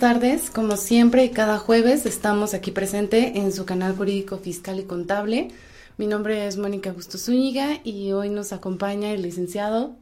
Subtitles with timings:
[0.00, 0.50] tardes.
[0.50, 5.48] Como siempre, cada jueves estamos aquí presente en su canal jurídico fiscal y contable.
[5.98, 9.94] Mi nombre es Mónica Augusto Zúñiga y hoy nos acompaña el licenciado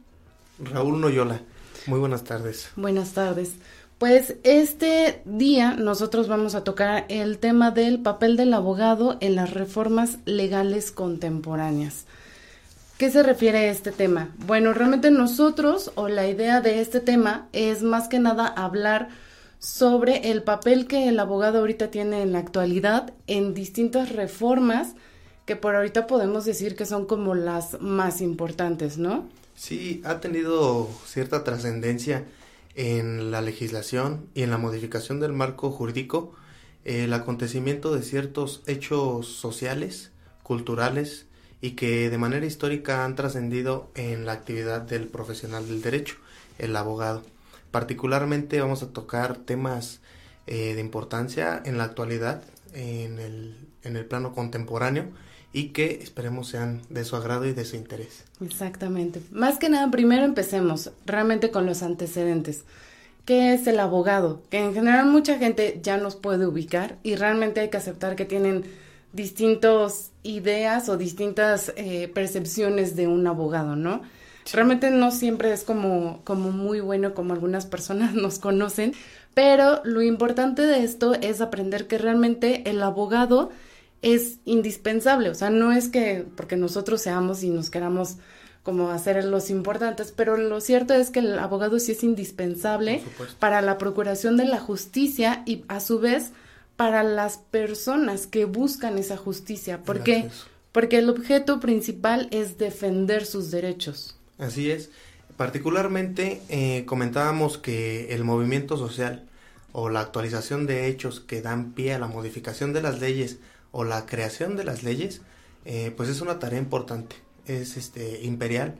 [0.57, 1.41] Raúl Noyola.
[1.85, 2.69] Muy buenas tardes.
[2.77, 3.55] Buenas tardes.
[3.97, 9.53] Pues este día nosotros vamos a tocar el tema del papel del abogado en las
[9.53, 12.05] reformas legales contemporáneas.
[12.97, 14.29] ¿Qué se refiere a este tema?
[14.45, 19.09] Bueno, realmente nosotros o la idea de este tema es más que nada hablar
[19.59, 24.95] sobre el papel que el abogado ahorita tiene en la actualidad en distintas reformas
[25.45, 29.27] que por ahorita podemos decir que son como las más importantes, ¿no?
[29.55, 32.25] Sí, ha tenido cierta trascendencia
[32.75, 36.33] en la legislación y en la modificación del marco jurídico
[36.85, 40.11] el acontecimiento de ciertos hechos sociales,
[40.43, 41.25] culturales,
[41.61, 46.15] y que de manera histórica han trascendido en la actividad del profesional del derecho,
[46.57, 47.21] el abogado.
[47.71, 49.99] Particularmente vamos a tocar temas
[50.47, 55.05] eh, de importancia en la actualidad, en el, en el plano contemporáneo,
[55.53, 58.23] y que esperemos sean de su agrado y de su interés.
[58.43, 59.21] Exactamente.
[59.31, 62.63] Más que nada, primero empecemos realmente con los antecedentes.
[63.25, 64.41] ¿Qué es el abogado?
[64.49, 68.25] Que en general mucha gente ya nos puede ubicar y realmente hay que aceptar que
[68.25, 68.63] tienen
[69.13, 74.01] distintas ideas o distintas eh, percepciones de un abogado, ¿no?
[74.53, 78.93] Realmente no siempre es como, como muy bueno como algunas personas nos conocen,
[79.33, 83.49] pero lo importante de esto es aprender que realmente el abogado
[84.01, 88.15] es indispensable, o sea, no es que porque nosotros seamos y nos queramos
[88.63, 93.01] como hacer los importantes, pero lo cierto es que el abogado sí es indispensable
[93.39, 96.31] para la procuración de la justicia y a su vez
[96.75, 99.81] para las personas que buscan esa justicia.
[99.81, 100.29] ¿Por qué?
[100.71, 104.18] Porque el objeto principal es defender sus derechos.
[104.39, 104.89] Así es.
[105.37, 109.27] Particularmente eh, comentábamos que el movimiento social
[109.73, 113.37] o la actualización de hechos que dan pie a la modificación de las leyes
[113.71, 115.21] o la creación de las leyes,
[115.65, 118.75] eh, pues es una tarea importante, es este imperial.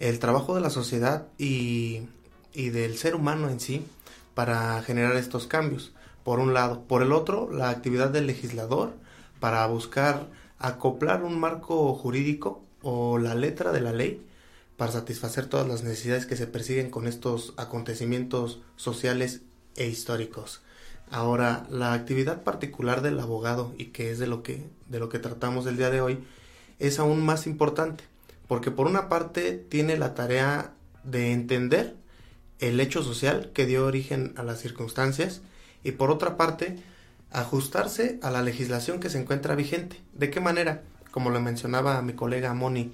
[0.00, 2.02] El trabajo de la sociedad y,
[2.52, 3.86] y del ser humano en sí
[4.34, 5.92] para generar estos cambios
[6.24, 6.82] por un lado.
[6.82, 8.94] Por el otro, la actividad del legislador
[9.38, 10.26] para buscar
[10.58, 14.20] acoplar un marco jurídico o la letra de la ley
[14.76, 19.42] para satisfacer todas las necesidades que se persiguen con estos acontecimientos sociales
[19.76, 20.62] e históricos.
[21.10, 25.18] Ahora, la actividad particular del abogado y que es de lo que de lo que
[25.18, 26.24] tratamos el día de hoy
[26.78, 28.04] es aún más importante,
[28.48, 30.72] porque por una parte tiene la tarea
[31.04, 31.94] de entender
[32.58, 35.42] el hecho social que dio origen a las circunstancias
[35.82, 36.76] y por otra parte,
[37.30, 40.00] ajustarse a la legislación que se encuentra vigente.
[40.14, 40.82] ¿De qué manera?
[41.10, 42.92] Como lo mencionaba mi colega Moni,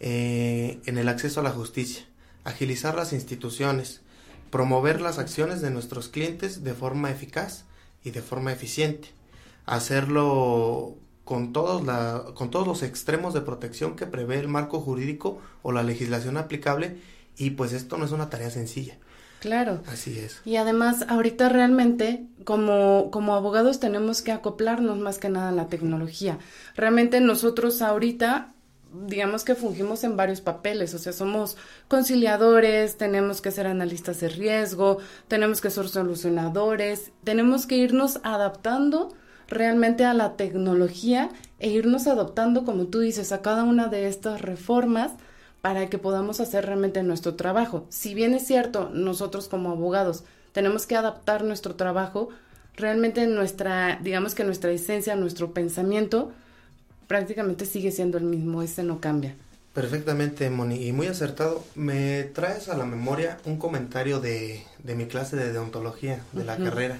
[0.00, 2.04] eh, en el acceso a la justicia,
[2.44, 4.02] agilizar las instituciones,
[4.50, 7.64] promover las acciones de nuestros clientes de forma eficaz
[8.04, 9.08] y de forma eficiente,
[9.64, 15.40] hacerlo con todos, la, con todos los extremos de protección que prevé el marco jurídico
[15.62, 16.98] o la legislación aplicable
[17.36, 18.96] y pues esto no es una tarea sencilla.
[19.40, 19.82] Claro.
[19.86, 20.40] Así es.
[20.44, 25.68] Y además, ahorita realmente, como, como abogados, tenemos que acoplarnos más que nada a la
[25.68, 26.38] tecnología.
[26.74, 28.54] Realmente nosotros ahorita
[28.92, 31.56] digamos que fungimos en varios papeles, o sea, somos
[31.88, 34.98] conciliadores, tenemos que ser analistas de riesgo,
[35.28, 39.14] tenemos que ser solucionadores, tenemos que irnos adaptando
[39.48, 44.40] realmente a la tecnología e irnos adaptando, como tú dices, a cada una de estas
[44.40, 45.12] reformas
[45.60, 47.86] para que podamos hacer realmente nuestro trabajo.
[47.88, 52.28] Si bien es cierto, nosotros como abogados tenemos que adaptar nuestro trabajo,
[52.76, 56.32] realmente nuestra, digamos que nuestra esencia, nuestro pensamiento,
[57.06, 59.34] prácticamente sigue siendo el mismo, ese no cambia.
[59.74, 61.62] Perfectamente, Moni, y muy acertado.
[61.74, 66.56] Me traes a la memoria un comentario de, de mi clase de deontología de la
[66.56, 66.98] carrera.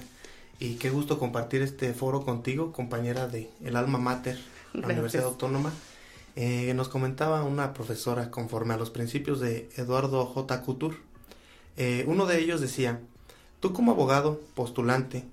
[0.59, 4.39] Y qué gusto compartir este foro contigo, compañera de el alma mater,
[4.73, 5.71] la Universidad Autónoma.
[6.35, 10.61] Eh, nos comentaba una profesora conforme a los principios de Eduardo J.
[10.61, 10.97] Couture.
[11.77, 12.99] Eh, uno de ellos decía,
[13.59, 15.23] tú como abogado, postulante,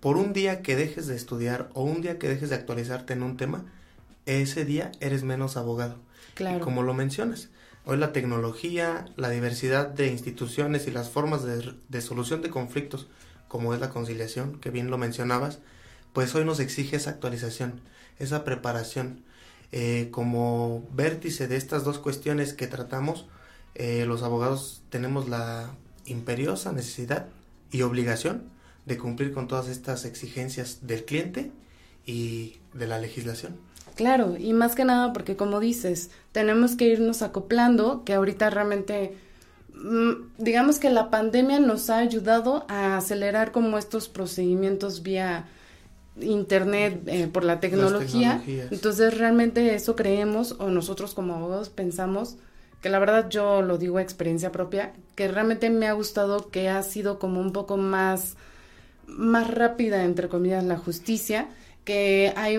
[0.00, 3.22] por un día que dejes de estudiar o un día que dejes de actualizarte en
[3.22, 3.64] un tema,
[4.26, 5.98] ese día eres menos abogado.
[6.34, 6.64] Claro.
[6.64, 7.48] como lo mencionas,
[7.84, 13.06] hoy la tecnología, la diversidad de instituciones y las formas de, solución de conflictos,
[13.46, 15.60] como es la conciliación, que bien lo mencionabas,
[16.12, 17.80] pues hoy nos exige esa actualización,
[18.18, 19.22] esa preparación.
[19.70, 23.26] Eh, como vértice de estas dos cuestiones que tratamos,
[23.74, 25.70] eh, los abogados tenemos la
[26.04, 27.26] imperiosa necesidad
[27.70, 28.50] y obligación
[28.86, 31.50] de cumplir con todas estas exigencias del cliente
[32.06, 33.56] y de la legislación.
[33.94, 39.16] Claro, y más que nada porque como dices, tenemos que irnos acoplando, que ahorita realmente,
[39.74, 45.46] mm, digamos que la pandemia nos ha ayudado a acelerar como estos procedimientos vía
[46.20, 48.42] internet eh, por la tecnología.
[48.46, 52.36] Entonces realmente eso creemos o nosotros como abogados pensamos
[52.80, 56.68] que la verdad yo lo digo a experiencia propia, que realmente me ha gustado que
[56.68, 58.36] ha sido como un poco más
[59.06, 61.48] más rápida entre comillas la justicia,
[61.84, 62.58] que hay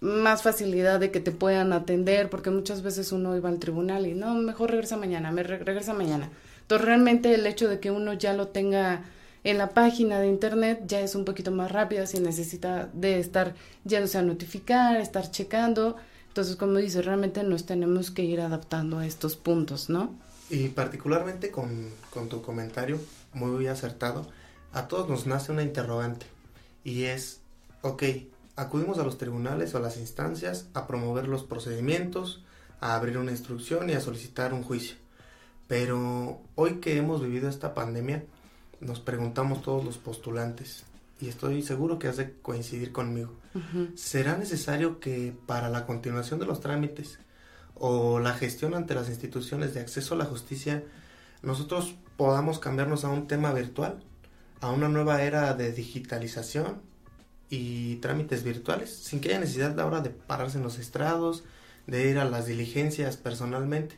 [0.00, 4.14] más facilidad de que te puedan atender, porque muchas veces uno iba al tribunal y
[4.14, 6.30] no, mejor regresa mañana, me regresa mañana.
[6.62, 9.04] Entonces realmente el hecho de que uno ya lo tenga
[9.44, 13.54] en la página de internet ya es un poquito más rápida si necesita de estar
[13.84, 15.96] ya a notificar, estar checando.
[16.28, 20.14] Entonces, como dices, realmente nos tenemos que ir adaptando a estos puntos, ¿no?
[20.50, 23.00] Y particularmente con, con tu comentario,
[23.32, 24.28] muy acertado,
[24.72, 26.26] a todos nos nace una interrogante
[26.84, 27.40] y es,
[27.82, 28.02] ok,
[28.58, 32.42] acudimos a los tribunales o a las instancias a promover los procedimientos,
[32.80, 34.96] a abrir una instrucción y a solicitar un juicio.
[35.68, 38.24] Pero hoy que hemos vivido esta pandemia,
[38.80, 40.84] nos preguntamos todos los postulantes,
[41.20, 43.32] y estoy seguro que has de coincidir conmigo,
[43.94, 47.20] ¿será necesario que para la continuación de los trámites
[47.76, 50.82] o la gestión ante las instituciones de acceso a la justicia,
[51.42, 54.02] nosotros podamos cambiarnos a un tema virtual,
[54.60, 56.87] a una nueva era de digitalización
[57.50, 61.44] y trámites virtuales, sin que haya necesidad ahora de pararse en los estrados,
[61.86, 63.96] de ir a las diligencias personalmente.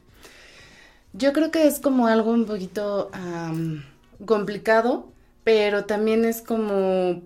[1.12, 3.10] Yo creo que es como algo un poquito
[4.24, 5.12] complicado,
[5.42, 7.22] pero también es como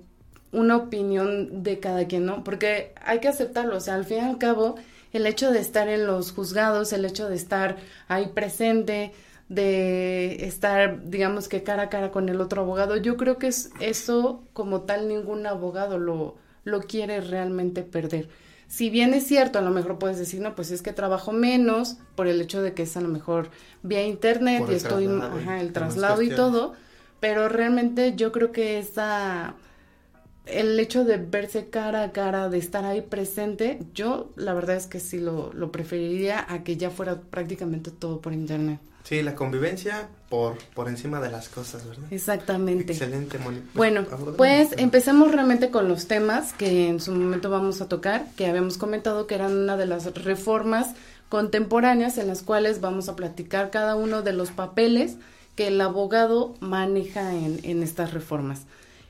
[0.53, 2.44] una opinión de cada quien, ¿no?
[2.44, 4.77] Porque hay que aceptarlo, o sea, al fin y al cabo,
[5.12, 7.77] el hecho de estar en los juzgados, el hecho de estar
[8.09, 9.12] ahí presente,
[9.49, 12.96] de estar, digamos que cara a cara con el otro abogado.
[12.96, 18.29] Yo creo que es eso como tal ningún abogado lo, lo quiere realmente perder.
[18.67, 21.99] Si bien es cierto, a lo mejor puedes decir, no, pues es que trabajo menos
[22.14, 23.50] por el hecho de que es a lo mejor
[23.82, 26.75] vía internet y estoy, ajá, el traslado y todo,
[27.20, 29.55] pero realmente yo creo que esa,
[30.46, 34.87] el hecho de verse cara a cara, de estar ahí presente, yo la verdad es
[34.87, 38.81] que sí lo, lo preferiría a que ya fuera prácticamente todo por internet.
[39.05, 42.06] Sí, la convivencia por, por encima de las cosas, ¿verdad?
[42.11, 42.95] Exactamente.
[42.95, 43.59] Excelente, Moni.
[43.59, 44.06] Pues, bueno,
[44.39, 48.79] pues empecemos realmente con los temas que en su momento vamos a tocar, que habíamos
[48.79, 50.95] comentado que eran una de las reformas
[51.29, 55.17] contemporáneas en las cuales vamos a platicar cada uno de los papeles
[55.55, 58.62] que el abogado maneja en, en estas reformas.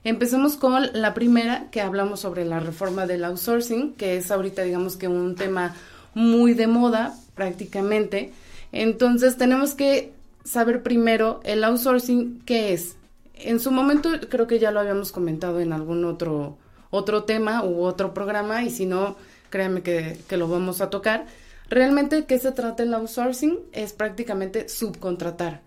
[0.03, 4.97] Empecemos con la primera, que hablamos sobre la reforma del outsourcing, que es ahorita digamos
[4.97, 5.77] que un tema
[6.15, 8.33] muy de moda prácticamente
[8.75, 10.13] entonces tenemos que
[10.45, 12.97] saber primero el outsourcing qué es.
[13.35, 16.59] En su momento creo que ya lo habíamos comentado en algún otro
[16.91, 19.17] otro tema u otro programa y si no,
[19.51, 21.27] créanme que, que lo vamos a tocar.
[21.69, 23.59] Realmente, ¿qué se trata el outsourcing?
[23.73, 25.63] Es prácticamente subcontratar.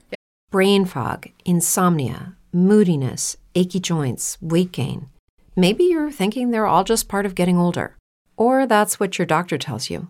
[0.52, 5.10] Brain fog, insomnia, moodiness, achy joints, weight gain.
[5.56, 7.96] Maybe you're thinking they're all just part of getting older.
[8.38, 10.10] Or that's what your doctor tells you.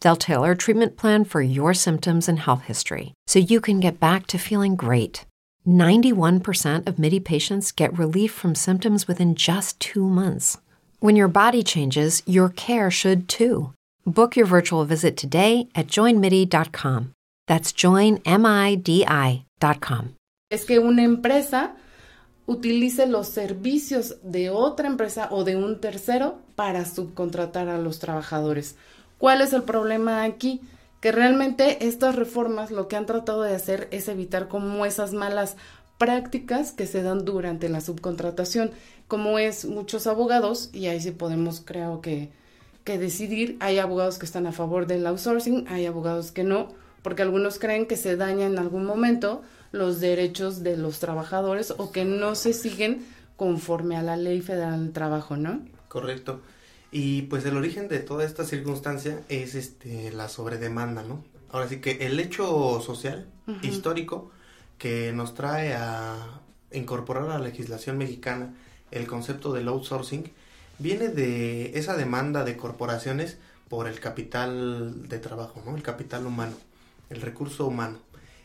[0.00, 4.00] They'll tailor a treatment plan for your symptoms and health history so you can get
[4.00, 5.24] back to feeling great.
[5.66, 10.58] 91% of MIDI patients get relief from symptoms within just two months.
[11.00, 13.72] When your body changes, your care should too.
[14.06, 17.12] Book your virtual visit today at joinmidi.com.
[17.46, 18.24] That's joinmidi.com.
[20.48, 21.74] Es que una empresa
[22.46, 28.76] utilice los servicios de otra empresa o de un tercero para subcontratar a los trabajadores.
[29.18, 30.60] ¿Cuál es el problema aquí?
[31.00, 35.56] Que realmente estas reformas lo que han tratado de hacer es evitar como esas malas
[35.98, 38.70] prácticas que se dan durante la subcontratación,
[39.08, 42.30] como es muchos abogados, y ahí sí podemos creo que,
[42.84, 46.68] que decidir, hay abogados que están a favor del outsourcing, hay abogados que no,
[47.02, 49.42] porque algunos creen que se daña en algún momento
[49.72, 53.06] los derechos de los trabajadores o que no se siguen
[53.36, 55.60] conforme a la ley federal del trabajo, ¿no?
[55.88, 56.40] Correcto.
[56.90, 61.24] Y pues el origen de toda esta circunstancia es este la sobredemanda, ¿no?
[61.50, 63.26] Ahora sí que el hecho social,
[63.62, 64.30] histórico,
[64.78, 66.40] que nos trae a
[66.72, 68.54] incorporar a la legislación mexicana
[68.90, 70.30] el concepto del outsourcing,
[70.78, 73.38] viene de esa demanda de corporaciones
[73.68, 75.76] por el capital de trabajo, ¿no?
[75.76, 76.56] El capital humano,
[77.10, 77.98] el recurso humano.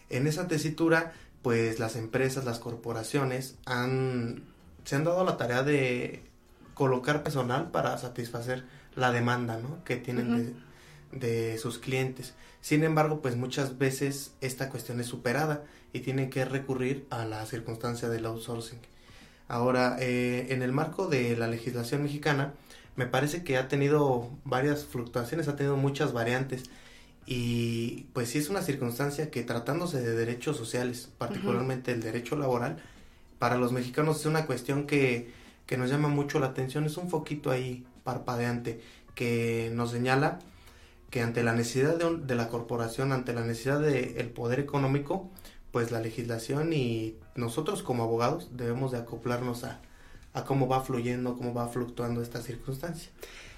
[0.10, 4.44] En esa tesitura, pues las empresas, las corporaciones han,
[4.84, 6.24] se han dado la tarea de
[6.82, 8.64] colocar personal para satisfacer
[8.96, 9.84] la demanda ¿no?
[9.84, 10.56] que tienen
[11.12, 12.34] de, de, sus clientes.
[12.60, 17.46] Sin embargo, pues muchas veces esta cuestión es superada y tienen que recurrir a la
[17.46, 18.80] circunstancia del outsourcing.
[19.48, 22.56] Ahora, eh, en el marco de la legislación mexicana,
[22.96, 26.64] me parece que ha tenido varias fluctuaciones, ha tenido muchas variantes
[27.28, 32.82] y pues sí es una circunstancia que tratándose de derechos sociales, particularmente el derecho laboral,
[33.38, 37.10] para los mexicanos es una cuestión que, que nos llama mucho la atención, es un
[37.10, 38.82] foquito ahí parpadeante
[39.16, 40.40] que nos señala
[41.10, 45.30] que ante la necesidad de, de la corporación, ante la necesidad del el poder económico,
[45.72, 49.80] pues la legislación y nosotros como abogados debemos de acoplarnos a,
[50.34, 53.10] a cómo va fluyendo, cómo va fluctuando esta circunstancia.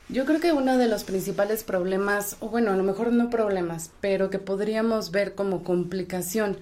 [0.09, 3.91] Yo creo que uno de los principales problemas, o bueno, a lo mejor no problemas,
[4.01, 6.57] pero que podríamos ver como complicación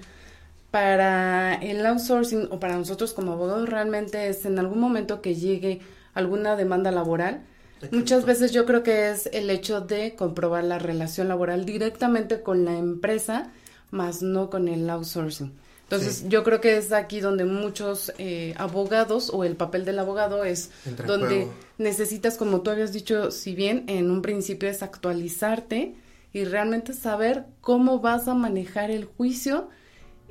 [0.72, 5.82] para el outsourcing o para nosotros como abogados realmente es en algún momento que llegue
[6.14, 7.44] alguna demanda laboral.
[7.92, 12.64] Muchas veces yo creo que es el hecho de comprobar la relación laboral directamente con
[12.64, 13.52] la empresa,
[13.90, 15.52] más no con el outsourcing.
[15.84, 20.46] Entonces, yo creo que es aquí donde muchos eh, abogados o el papel del abogado
[20.46, 20.70] es
[21.06, 25.96] donde necesitas, como tú habías dicho, si bien en un principio es actualizarte
[26.32, 29.68] y realmente saber cómo vas a manejar el juicio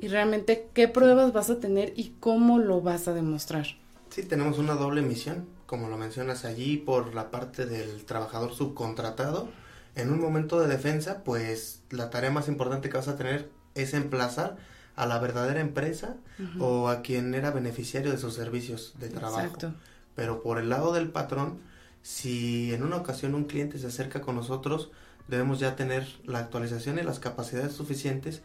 [0.01, 3.67] y realmente qué pruebas vas a tener y cómo lo vas a demostrar.
[4.09, 9.47] Sí, tenemos una doble misión, como lo mencionas allí, por la parte del trabajador subcontratado.
[9.95, 13.93] En un momento de defensa, pues la tarea más importante que vas a tener es
[13.93, 14.57] emplazar
[14.95, 16.17] a la verdadera empresa
[16.59, 19.45] o a quien era beneficiario de sus servicios de trabajo.
[19.45, 19.73] Exacto.
[20.15, 21.59] Pero por el lado del patrón,
[22.01, 24.91] si en una ocasión un cliente se acerca con nosotros,
[25.27, 28.41] debemos ya tener la actualización y las capacidades suficientes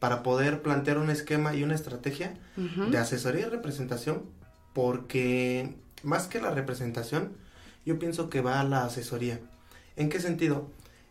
[0.00, 4.24] para poder plantear un esquema y una estrategia de asesoría y representación,
[4.72, 7.32] porque más que la representación,
[7.86, 9.38] yo pienso que va a la asesoría.
[9.96, 10.68] ¿En qué sentido?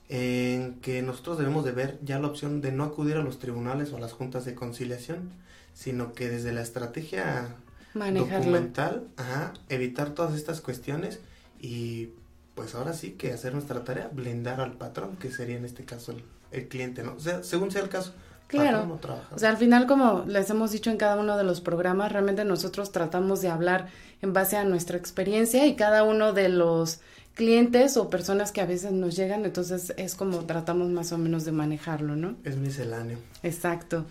[0.10, 3.94] en que nosotros debemos de ver ya la opción de no acudir a los tribunales
[3.94, 5.30] o a las juntas de conciliación,
[5.76, 7.56] sino que desde la estrategia
[7.94, 9.08] documental,
[9.70, 11.20] evitar todas estas cuestiones
[11.62, 12.10] y
[12.56, 16.16] pues ahora sí que hacer nuestra tarea, blindar al patrón, que sería en este caso
[16.52, 17.14] el, cliente, ¿no?
[17.14, 18.14] O sea, según sea el caso.
[18.50, 19.00] Claro.
[19.32, 22.44] O sea, al final, como les hemos dicho en cada uno de los programas, realmente
[22.46, 23.90] nosotros tratamos de hablar
[24.24, 27.00] en base a nuestra experiencia y cada uno de los
[27.36, 31.46] clientes o personas que a veces nos llegan, entonces es como tratamos más o menos
[31.46, 32.36] de manejarlo, ¿no?
[32.44, 33.20] Es misceláneo.
[33.44, 34.06] Exacto.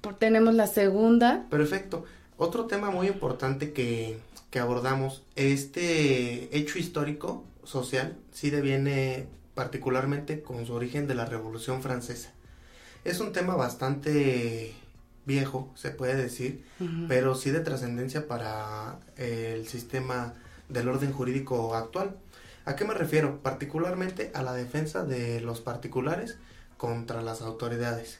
[0.00, 1.44] Por, tenemos la segunda.
[1.50, 2.06] Perfecto.
[2.38, 4.18] Otro tema muy importante que,
[4.50, 11.82] que abordamos, este hecho histórico social sí deviene particularmente con su origen de la Revolución
[11.82, 12.32] Francesa.
[13.06, 14.74] Es un tema bastante
[15.26, 16.64] viejo, se puede decir,
[17.06, 20.34] pero sí de trascendencia para el sistema
[20.68, 22.16] del orden jurídico actual.
[22.64, 23.40] ¿A qué me refiero?
[23.44, 26.36] Particularmente a la defensa de los particulares
[26.78, 28.18] contra las autoridades.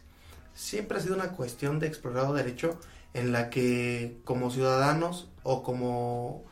[0.55, 2.78] Siempre ha sido una cuestión de explorado derecho
[3.12, 6.45] en la que como ciudadanos o como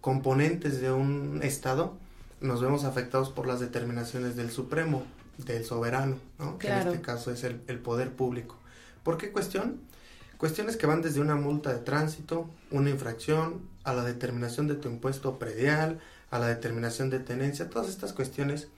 [0.00, 1.96] componentes de un Estado
[2.40, 5.02] nos vemos afectados por las determinaciones del Supremo,
[5.38, 6.18] del soberano,
[6.58, 8.56] que en este caso es el, el poder público.
[9.02, 9.80] ¿Por qué cuestión?
[10.38, 14.88] Cuestiones que van desde una multa de tránsito, una infracción, a la determinación de tu
[14.88, 18.68] impuesto predial, a la determinación de tenencia, todas estas cuestiones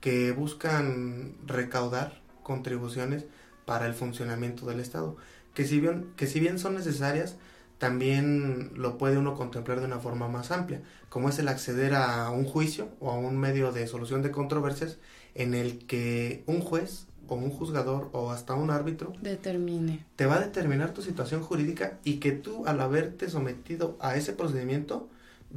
[0.00, 3.24] que buscan recaudar contribuciones
[3.64, 5.16] para el funcionamiento del Estado,
[5.54, 7.36] que si bien, que si bien son necesarias,
[7.78, 12.30] también lo puede uno contemplar de una forma más amplia, como es el acceder a
[12.30, 14.98] un juicio o a un medio de solución de controversias
[15.34, 20.04] en el que un juez o un juzgador o hasta un árbitro determine.
[20.16, 24.32] Te va a determinar tu situación jurídica y que tú al haberte sometido a ese
[24.32, 25.08] procedimiento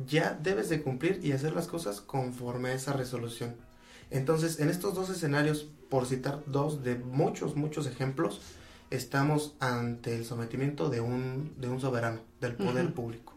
[0.05, 3.55] ya debes de cumplir y hacer las cosas conforme a esa resolución.
[4.09, 8.41] Entonces, en estos dos escenarios, por citar dos de muchos, muchos ejemplos,
[8.89, 13.33] estamos ante el sometimiento de un, de un soberano, del poder público.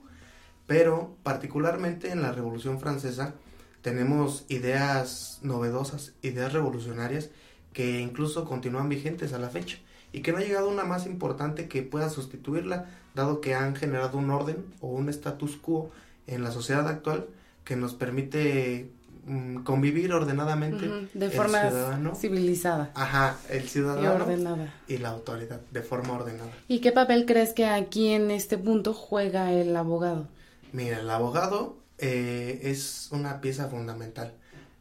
[0.66, 3.34] Pero particularmente en la Revolución Francesa
[3.82, 7.30] tenemos ideas novedosas, ideas revolucionarias
[7.72, 9.78] que incluso continúan vigentes a la fecha
[10.12, 14.18] y que no ha llegado una más importante que pueda sustituirla, dado que han generado
[14.18, 15.90] un orden o un status quo
[16.26, 17.26] en la sociedad actual
[17.64, 18.90] que nos permite
[19.26, 22.90] mm, convivir ordenadamente de forma civilizada.
[22.94, 24.74] Ajá, el ciudadano y, ordenada.
[24.88, 26.50] y la autoridad de forma ordenada.
[26.66, 30.26] ¿Y qué papel crees que aquí en este punto juega el abogado?
[30.72, 34.34] Mira, el abogado eh, es una pieza fundamental.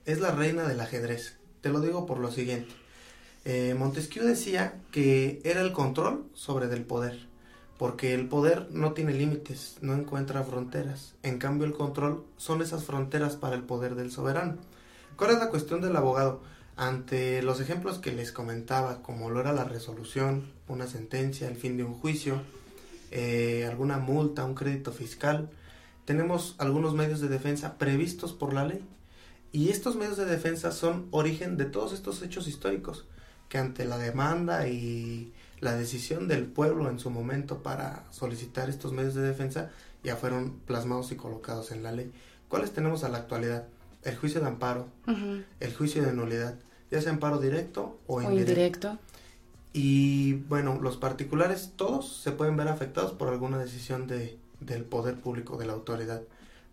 [0.05, 1.35] Es la reina del ajedrez.
[1.61, 2.73] Te lo digo por lo siguiente.
[3.45, 7.27] Eh, Montesquieu decía que era el control sobre del poder,
[7.77, 11.15] porque el poder no tiene límites, no encuentra fronteras.
[11.23, 14.57] En cambio, el control son esas fronteras para el poder del soberano.
[15.15, 16.41] ¿Cuál es la cuestión del abogado?
[16.77, 21.75] Ante los ejemplos que les comentaba, como lo era la resolución, una sentencia, el fin
[21.75, 22.41] de un juicio,
[23.11, 25.49] eh, alguna multa, un crédito fiscal,
[26.09, 28.83] tenemos algunos medios de defensa previstos por la ley.
[29.51, 33.05] Y estos medios de defensa son origen de todos estos hechos históricos
[33.47, 38.91] que ante la demanda y la decisión del pueblo en su momento para solicitar estos
[38.91, 39.69] medios de defensa
[40.03, 42.11] ya fueron plasmados y colocados en la ley.
[42.47, 43.67] ¿Cuáles tenemos a la actualidad?
[44.01, 44.87] El juicio de amparo,
[45.59, 46.55] el juicio de nulidad,
[46.89, 48.97] ya sea amparo directo o, indirecto.
[49.73, 55.15] Y bueno, los particulares todos se pueden ver afectados por alguna decisión de, del poder
[55.15, 56.21] público, de la autoridad.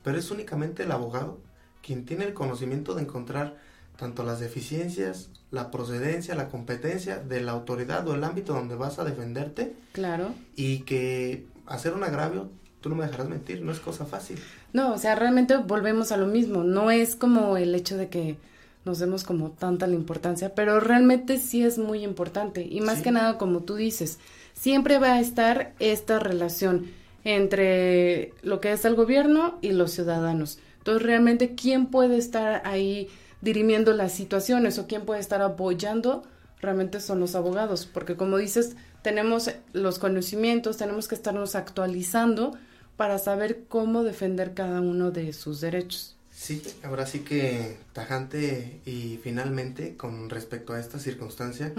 [0.02, 1.38] Pero es únicamente el abogado
[1.82, 3.56] quien tiene el conocimiento de encontrar
[3.96, 8.98] tanto las deficiencias, la procedencia, la competencia de la autoridad o el ámbito donde vas
[8.98, 9.74] a defenderte.
[9.92, 10.34] Claro.
[10.54, 12.50] Y que hacer un agravio,
[12.80, 14.38] tú no me dejarás mentir, no es cosa fácil.
[14.72, 18.36] No, o sea, realmente volvemos a lo mismo, no es como el hecho de que
[18.84, 23.10] nos demos como tanta la importancia, pero realmente sí es muy importante y más que
[23.10, 24.18] nada como tú dices,
[24.54, 26.86] siempre va a estar esta relación
[27.26, 30.58] entre lo que es el gobierno y los ciudadanos.
[30.78, 33.08] Entonces, realmente, ¿quién puede estar ahí
[33.40, 36.24] dirimiendo las situaciones o quién puede estar apoyando,
[36.60, 42.56] realmente son los abogados, porque como dices, tenemos los conocimientos, tenemos que estarnos actualizando
[42.96, 46.16] para saber cómo defender cada uno de sus derechos.
[46.32, 51.72] Sí, ahora sí que tajante y finalmente con respecto a esta circunstancia,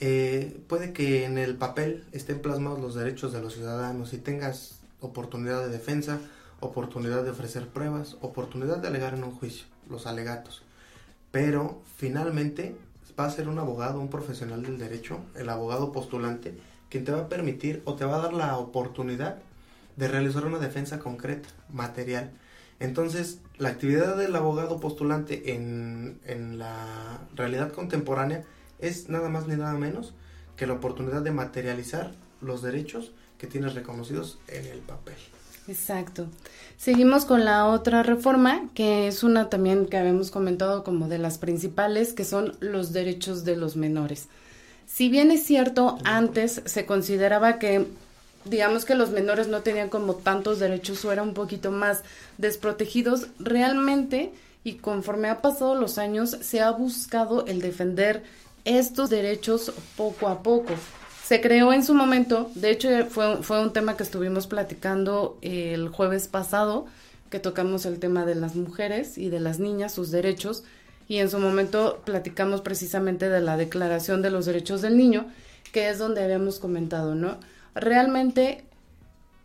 [0.00, 4.79] eh, puede que en el papel estén plasmados los derechos de los ciudadanos y tengas
[5.00, 6.20] oportunidad de defensa,
[6.60, 10.62] oportunidad de ofrecer pruebas, oportunidad de alegar en un juicio, los alegatos
[11.30, 12.76] pero finalmente
[13.18, 16.58] va a ser un abogado, un profesional del derecho, el abogado postulante,
[16.88, 19.38] quien te va a permitir o te va a dar la oportunidad
[19.96, 22.32] de realizar una defensa concreta, material.
[22.78, 28.44] Entonces, la actividad del abogado postulante en, en la realidad contemporánea
[28.78, 30.14] es nada más ni nada menos
[30.56, 35.14] que la oportunidad de materializar los derechos que tienes reconocidos en el papel.
[35.66, 36.26] Exacto.
[36.76, 41.38] Seguimos con la otra reforma, que es una también que habíamos comentado como de las
[41.38, 44.28] principales, que son los derechos de los menores.
[44.86, 47.86] Si bien es cierto, antes se consideraba que,
[48.44, 52.02] digamos que los menores no tenían como tantos derechos o eran un poquito más
[52.38, 54.32] desprotegidos, realmente,
[54.64, 58.22] y conforme ha pasado los años, se ha buscado el defender
[58.64, 60.74] estos derechos poco a poco.
[61.30, 65.88] Se creó en su momento, de hecho fue, fue un tema que estuvimos platicando el
[65.88, 66.86] jueves pasado,
[67.30, 70.64] que tocamos el tema de las mujeres y de las niñas, sus derechos,
[71.06, 75.28] y en su momento platicamos precisamente de la Declaración de los Derechos del Niño,
[75.72, 77.38] que es donde habíamos comentado, ¿no?
[77.76, 78.64] Realmente,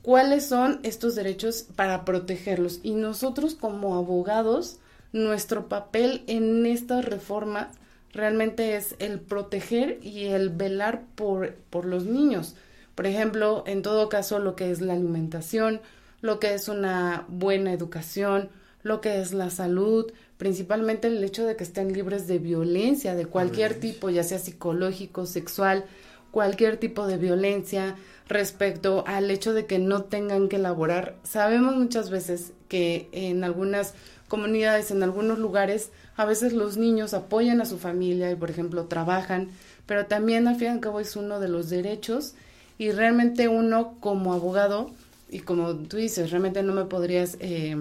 [0.02, 2.80] ¿cuáles son estos derechos para protegerlos?
[2.82, 4.80] Y nosotros como abogados,
[5.13, 7.69] nuestro papel en esta reforma
[8.15, 12.56] realmente es el proteger y el velar por, por los niños.
[12.95, 15.82] Por ejemplo, en todo caso, lo que es la alimentación,
[16.21, 18.49] lo que es una buena educación,
[18.84, 23.25] lo que es la salud, principalmente el hecho de que estén libres de violencia de
[23.25, 25.86] cualquier tipo, ya sea psicológico, sexual,
[26.32, 27.95] cualquier tipo de violencia
[28.27, 31.15] respecto al hecho de que no tengan que elaborar.
[31.23, 33.93] Sabemos muchas veces que en algunas
[34.27, 38.85] comunidades, en algunos lugares, a veces los niños apoyan a su familia y, por ejemplo,
[38.85, 39.49] trabajan,
[39.85, 42.33] pero también al fin y al cabo es uno de los derechos
[42.77, 44.91] y realmente uno como abogado,
[45.29, 47.75] y como tú dices, realmente no me podrías eh,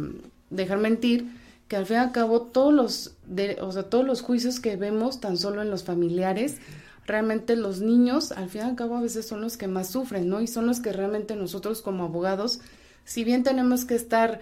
[0.50, 1.26] dejar mentir,
[1.68, 3.14] que al fin y al cabo todos los,
[3.60, 6.58] o sea, todos los juicios que vemos tan solo en los familiares,
[7.06, 10.28] realmente los niños, al fin y al cabo, a veces son los que más sufren,
[10.28, 10.40] ¿no?
[10.40, 12.60] Y son los que realmente nosotros como abogados,
[13.04, 14.40] si bien tenemos que estar,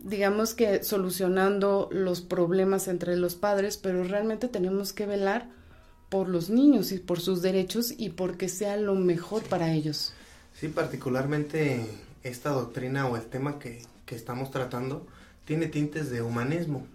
[0.00, 5.48] digamos que solucionando los problemas entre los padres, pero realmente tenemos que velar
[6.08, 10.12] por los niños y por sus derechos y porque sea lo mejor para ellos.
[10.52, 11.86] Sí, particularmente
[12.22, 15.06] esta doctrina o el tema que, que estamos tratando
[15.44, 16.86] tiene tintes de humanismo,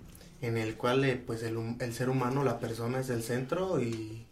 [0.42, 4.27] en el cual eh, pues el, el, ser humano, la persona es el centro y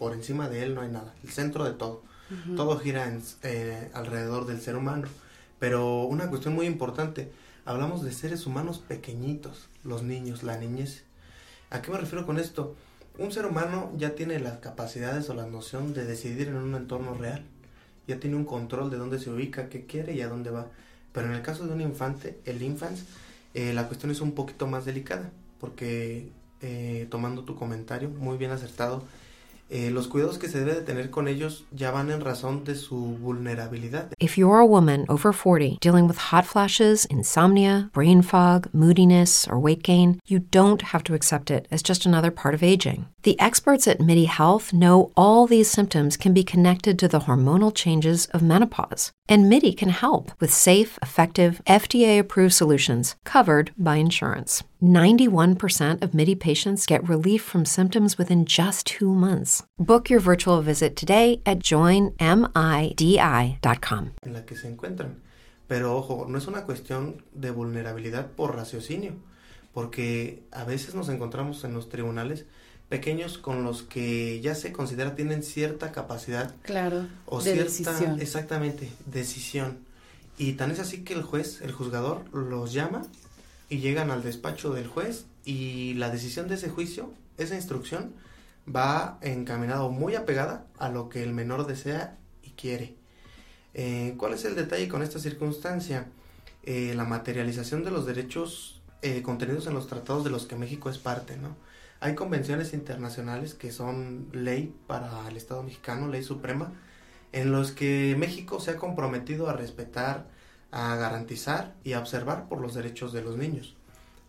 [0.00, 2.02] por encima de él no hay nada, el centro de todo.
[2.56, 5.08] Todo gira en, eh, alrededor del ser humano.
[5.58, 7.30] Pero una cuestión muy importante,
[7.66, 11.04] hablamos de seres humanos pequeñitos, los niños, la niñez.
[11.68, 12.76] ¿A qué me refiero con esto?
[13.18, 17.12] Un ser humano ya tiene las capacidades o la noción de decidir en un entorno
[17.12, 17.44] real.
[18.06, 20.68] Ya tiene un control de dónde se ubica, qué quiere y a dónde va.
[21.12, 22.96] Pero en el caso de un infante, el infant,
[23.52, 26.30] eh, la cuestión es un poquito más delicada, porque
[26.62, 29.04] eh, tomando tu comentario, muy bien acertado,
[29.70, 32.74] eh, los cuidados que se debe de tener con ellos ya van en razón de
[32.74, 34.12] su vulnerabilidad.
[34.18, 39.58] If you're a woman over 40 dealing with hot flashes, insomnia, brain fog, moodiness, or
[39.58, 43.06] weight gain, you don't have to accept it as just another part of aging.
[43.22, 47.74] The experts at MIDI Health know all these symptoms can be connected to the hormonal
[47.74, 49.12] changes of menopause.
[49.30, 54.64] And MIDI can help with safe, effective, FDA approved solutions covered by insurance.
[54.82, 59.62] 91% of MIDI patients get relief from symptoms within just two months.
[59.78, 62.10] Book your virtual visit today at joinmidi.com.
[64.26, 65.22] En la que se encuentran.
[65.68, 69.14] Pero ojo, no es una cuestión de vulnerabilidad por raciocinio,
[69.72, 72.46] porque a veces nos encontramos en los tribunales
[72.90, 78.20] pequeños con los que ya se considera tienen cierta capacidad claro o de cierta decisión.
[78.20, 79.78] exactamente decisión
[80.36, 83.06] y tan es así que el juez el juzgador los llama
[83.68, 88.12] y llegan al despacho del juez y la decisión de ese juicio esa instrucción
[88.68, 92.96] va encaminado muy apegada a lo que el menor desea y quiere
[93.72, 96.08] eh, ¿cuál es el detalle con esta circunstancia?
[96.64, 100.90] Eh, la materialización de los derechos eh, contenidos en los tratados de los que México
[100.90, 101.56] es parte, ¿no?
[102.00, 106.72] Hay convenciones internacionales que son ley para el Estado mexicano, ley suprema,
[107.32, 110.26] en los que México se ha comprometido a respetar,
[110.70, 113.76] a garantizar y a observar por los derechos de los niños.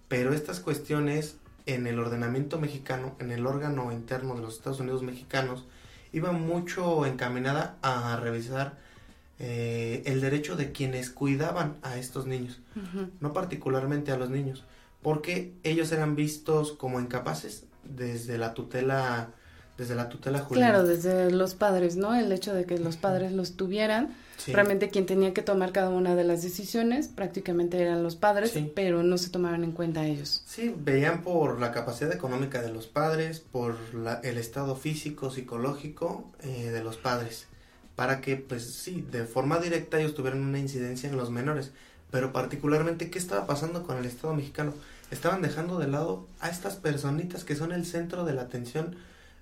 [0.08, 5.04] Pero estas cuestiones en el ordenamiento mexicano, en el órgano interno de los Estados Unidos
[5.04, 5.66] mexicanos,
[6.12, 8.78] iban mucho encaminada a revisar
[9.44, 12.60] eh, el derecho de quienes cuidaban a estos niños,
[13.20, 14.64] no particularmente a los niños,
[15.02, 19.30] porque ellos eran vistos como incapaces desde la tutela,
[19.80, 20.70] desde la tutela jurídica.
[20.70, 22.14] Claro, desde los padres, ¿no?
[22.14, 24.54] El hecho de que los padres los tuvieran, Sí.
[24.54, 28.72] realmente quien tenía que tomar cada una de las decisiones prácticamente eran los padres, Sí.
[28.76, 30.44] pero no se tomaban en cuenta ellos.
[30.46, 36.32] Sí, veían por la capacidad económica de los padres, por la- el estado físico, psicológico
[36.44, 37.48] eh, de los padres,
[37.96, 41.72] para que, pues sí, de forma directa ellos tuvieran una incidencia en los menores.
[42.10, 44.74] Pero particularmente, ¿qué estaba pasando con el Estado mexicano?
[45.12, 48.96] Estaban dejando de lado a estas personitas que son el centro de la atención,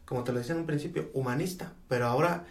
[0.05, 2.45] como te lo decía en un principio, humanista, pero ahora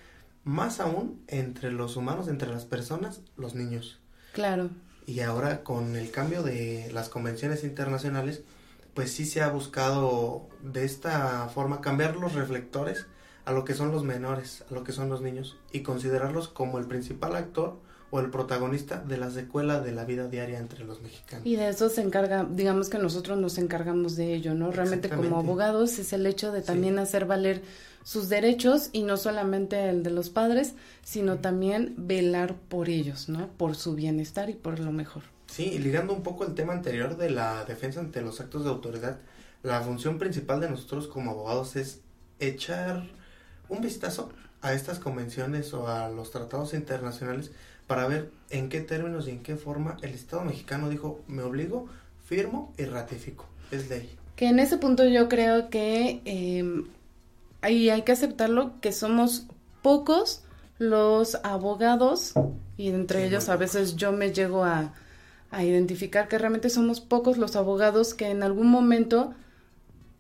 [0.45, 3.99] más aún entre los humanos, entre las personas, los niños.
[4.33, 4.71] Claro,
[5.07, 8.43] Y ahora con el cambio de las convenciones internacionales,
[8.95, 13.07] pues sí se ha buscado de esta forma cambiar los reflectores
[13.49, 16.79] a lo que son los menores, a lo que son los niños y considerarlos como
[16.79, 17.79] el principal actor
[18.11, 21.47] o el protagonista de la secuela de la vida diaria entre los mexicanos.
[21.47, 24.71] y de eso se encarga, digamos que nosotros nos encargamos de ello, ¿no?
[24.71, 26.67] Realmente como abogados es el hecho de Sí.
[26.67, 27.63] también hacer valer
[28.05, 33.49] sus derechos y no solamente el de los padres, sino también velar por ellos, ¿no?
[33.57, 35.23] Por su bienestar y por lo mejor.
[35.47, 38.71] Sí, y ligando un poco el tema anterior de la defensa ante los actos de
[38.71, 39.19] autoridad,
[39.63, 42.01] la función principal de nosotros como abogados es
[42.41, 43.07] echar
[43.69, 47.53] un vistazo a estas convenciones o a los tratados internacionales
[47.87, 51.87] para ver en qué términos y en qué forma el Estado mexicano dijo, me obligo,
[52.25, 53.47] firmo y ratifico.
[53.71, 54.11] Es ley.
[54.37, 56.85] Que en ese punto yo creo que eh,
[57.61, 59.47] ahí hay que aceptarlo, que somos
[59.83, 60.43] pocos
[60.79, 62.35] los abogados,
[62.77, 64.93] y entre Sí, ellos a veces yo me llego a,
[65.51, 69.35] a identificar que realmente somos pocos los abogados que en algún momento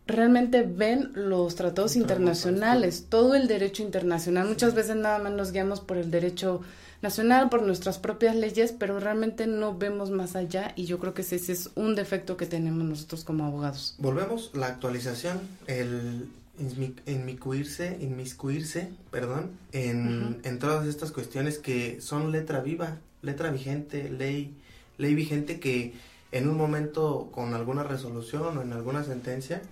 [0.08, 4.48] realmente ven los tratados internacionales, todo el derecho internacional.
[4.48, 6.62] Muchas veces nada más nos guiamos por el derecho
[7.02, 11.22] nacional, por nuestras propias leyes, pero realmente no vemos más allá y yo creo que
[11.22, 13.94] ese, ese es un defecto que tenemos nosotros como abogados.
[13.98, 16.26] Volvemos, la actualización, el
[16.58, 24.10] inmi- inmiscuirse, inmiscuirse, perdón, en, en todas estas cuestiones que son letra viva, letra vigente,
[24.10, 24.56] ley,
[24.96, 25.94] ley vigente que
[26.32, 29.62] en un momento con alguna resolución o en alguna sentencia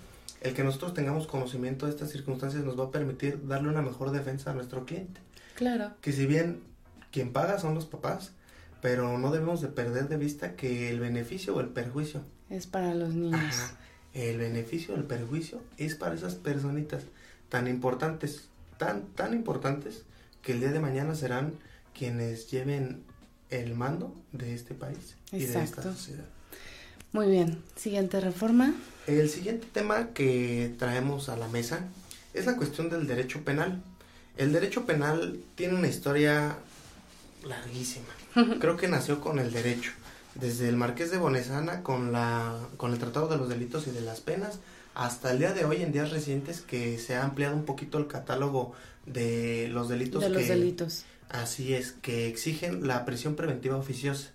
[0.46, 4.10] el que nosotros tengamos conocimiento de estas circunstancias nos va a permitir darle una mejor
[4.10, 5.20] defensa a nuestro cliente.
[5.54, 5.92] Claro.
[6.00, 6.62] Que si bien
[7.10, 8.32] quien paga son los papás,
[8.80, 12.94] pero no debemos de perder de vista que el beneficio o el perjuicio es para
[12.94, 13.72] los niños.
[14.12, 17.04] el beneficio o el perjuicio es para esas personitas
[17.48, 20.04] tan importantes, tan tan importantes
[20.42, 21.54] que el día de mañana serán
[21.92, 23.02] quienes lleven
[23.50, 26.35] el mando de este país y de esta sociedad.
[27.16, 28.74] Muy bien, siguiente reforma.
[29.06, 31.80] El siguiente tema que traemos a la mesa
[32.34, 33.82] es la cuestión del derecho penal.
[34.36, 36.58] El derecho penal tiene una historia
[37.42, 38.04] larguísima.
[38.60, 39.92] Creo que nació con el derecho,
[40.34, 44.02] desde el Marqués de Bonesana con la con el Tratado de los Delitos y de
[44.02, 44.58] las Penas
[44.94, 48.08] hasta el día de hoy en días recientes que se ha ampliado un poquito el
[48.08, 48.74] catálogo
[49.06, 51.06] de los delitos de los delitos.
[51.30, 54.32] Así es, que exigen la prisión preventiva oficiosa.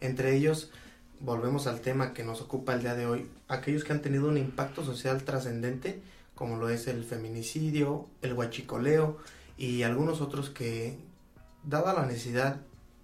[0.00, 0.70] Entre ellos
[1.20, 4.38] volvemos al tema que nos ocupa el día de hoy, aquellos que han tenido un
[4.38, 6.00] impacto social trascendente,
[6.34, 9.18] como lo es el feminicidio, el huachicoleo
[9.56, 10.96] y algunos otros que,
[11.62, 12.62] dada la necesidad,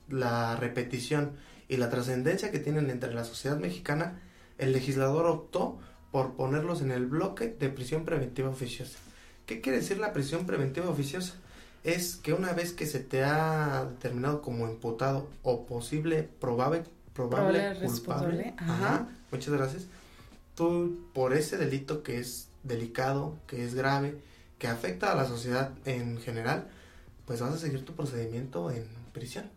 [0.08, 1.32] la repetición
[1.68, 4.22] y la trascendencia que tienen entre la sociedad mexicana,
[4.56, 5.78] el legislador optó
[6.10, 8.98] por ponerlos en el bloque de prisión preventiva oficiosa.
[9.44, 11.34] ¿Qué quiere decir la prisión preventiva oficiosa?
[11.84, 16.84] Es que una vez que se te ha determinado como imputado o posible, probable
[17.16, 18.54] probable, culpable.
[18.58, 19.08] Ajá.
[19.32, 19.86] Muchas gracias.
[20.54, 24.18] Tú, por ese delito que es delicado, que es grave,
[24.58, 26.68] que afecta a la sociedad en general,
[27.24, 29.50] pues vas a seguir tu procedimiento en prisión.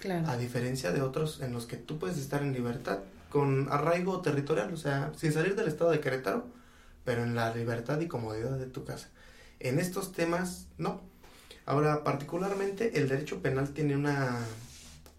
[0.00, 0.28] Claro.
[0.28, 2.98] A diferencia de otros en los que tú puedes estar en libertad,
[3.30, 6.46] con arraigo territorial, o sea, sin salir del estado de Querétaro,
[7.04, 9.08] pero en la libertad y comodidad de tu casa.
[9.60, 11.00] En estos temas, no.
[11.66, 14.38] Ahora, particularmente, el derecho penal tiene una,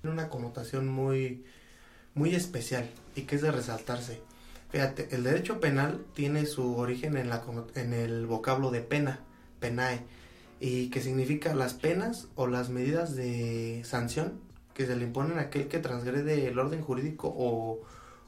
[0.04, 1.44] una connotación muy
[2.16, 4.22] muy especial y que es de resaltarse.
[4.72, 7.44] Fíjate, el derecho penal tiene su origen en, la,
[7.76, 9.20] en el vocablo de pena,
[9.60, 10.02] penae,
[10.60, 14.40] y que significa las penas o las medidas de sanción
[14.74, 17.82] que se le imponen a aquel que transgrede el orden jurídico o,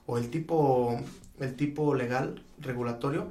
[0.05, 1.01] o el tipo
[1.39, 3.27] el tipo legal regulatorio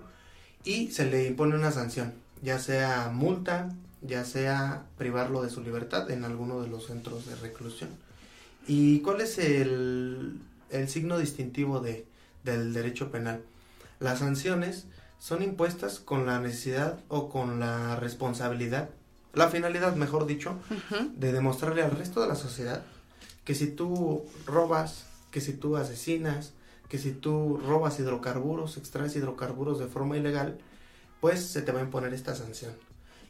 [0.65, 6.11] y se le impone una sanción, ya sea multa, ya sea privarlo de su libertad
[6.11, 7.91] en alguno de los centros de reclusión.
[8.67, 10.41] ¿Y cuál es el,
[10.89, 12.07] signo distintivo de,
[12.45, 13.43] del derecho penal?
[14.01, 14.87] Las sanciones
[15.19, 18.91] son impuestas con la necesidad o con la responsabilidad,
[19.33, 20.59] la finalidad, mejor dicho,
[21.15, 22.85] de demostrarle al resto de la sociedad
[23.47, 26.53] que si tú robas, que si tú asesinas,
[26.89, 30.59] que si tú robas hidrocarburos, extraes hidrocarburos de forma ilegal,
[31.21, 32.73] pues se te va a imponer esta sanción.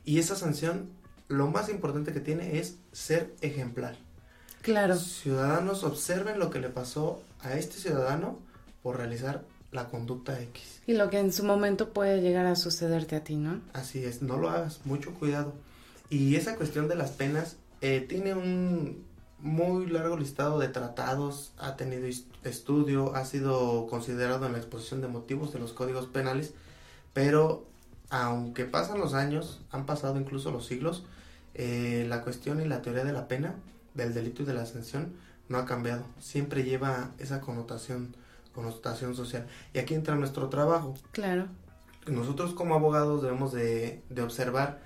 [0.06, 0.88] Y esa sanción,
[1.28, 3.96] lo más importante que tiene es ser ejemplar.
[4.66, 4.96] Claro.
[4.96, 8.40] Ciudadanos observen lo que le pasó a este ciudadano
[8.82, 10.80] por realizar la conducta X.
[10.88, 13.60] Y lo que en su momento puede llegar a sucederte a ti, ¿no?
[13.74, 15.52] Así es, no lo hagas, mucho cuidado.
[16.10, 19.04] Y esa cuestión de las penas eh, tiene un
[19.38, 22.08] muy largo listado de tratados, ha tenido
[22.42, 26.54] estudio, ha sido considerado en la exposición de motivos de los códigos penales,
[27.12, 27.64] pero
[28.10, 31.04] aunque pasan los años, han pasado incluso los siglos,
[31.54, 33.54] eh, la cuestión y la teoría de la pena
[33.96, 35.12] del delito y de la sanción
[35.48, 36.04] no ha cambiado.
[36.20, 38.14] Siempre lleva esa connotación,
[38.54, 39.46] connotación social.
[39.74, 40.94] Y aquí entra nuestro trabajo.
[41.12, 41.46] Claro.
[42.06, 44.80] Nosotros como abogados debemos de, de observar,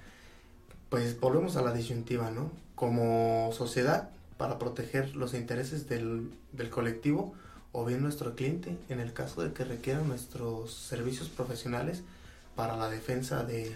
[0.88, 2.50] pues volvemos a la disyuntiva, ¿no?
[2.74, 7.34] Como sociedad, para proteger los intereses del, del colectivo
[7.72, 12.02] o bien nuestro cliente en el caso de que requieran nuestros servicios profesionales
[12.56, 13.70] para la defensa de,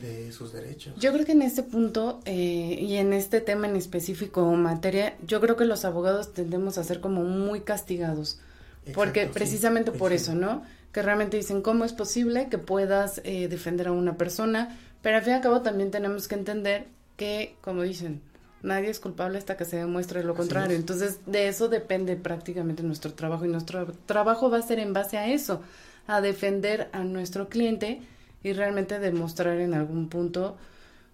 [0.00, 0.94] de sus derechos.
[0.98, 5.40] Yo creo que en este punto eh, y en este tema en específico materia, yo
[5.40, 8.40] creo que los abogados tendemos a ser como muy castigados.
[8.94, 10.62] porque precisamente por eso, ¿no?
[10.92, 14.78] Que realmente dicen, ¿cómo es posible que puedas eh, defender a una persona?
[15.02, 18.20] Pero al fin y al cabo también tenemos que entender que, como dicen,
[18.62, 20.76] nadie es culpable hasta que se demuestre lo contrario.
[20.76, 25.18] Entonces, de eso depende prácticamente nuestro trabajo y nuestro trabajo va a ser en base
[25.18, 25.62] a eso,
[26.06, 28.00] a defender a nuestro cliente
[28.44, 30.56] y realmente demostrar en algún punto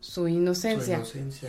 [0.01, 1.03] su inocencia.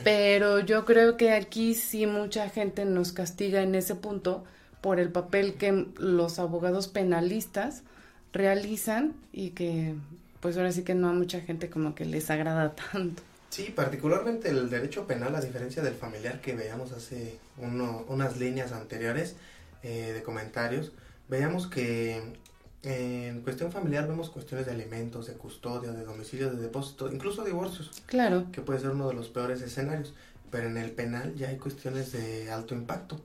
[0.04, 4.46] Pero yo creo que aquí sí mucha gente nos castiga en ese punto
[4.80, 7.84] por el papel que los abogados penalistas
[8.32, 9.96] realizan y que
[10.40, 13.24] pues ahora sí que no a mucha gente como que les agrada tanto.
[13.50, 18.72] Sí, particularmente el derecho penal, a diferencia del familiar que veíamos hace uno, unas líneas
[18.72, 19.36] anteriores
[19.84, 20.92] eh, de comentarios,
[21.28, 22.22] veíamos que
[22.84, 27.92] en cuestión familiar vemos cuestiones de alimentos, de custodia, de domicilio, de depósito, incluso divorcios.
[28.06, 28.48] Claro.
[28.52, 30.14] Que puede ser uno de los peores escenarios.
[30.50, 33.22] Pero en el penal ya hay cuestiones de alto impacto.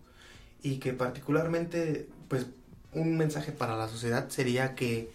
[0.62, 2.46] Y que particularmente, pues,
[2.92, 5.10] un mensaje para la sociedad sería que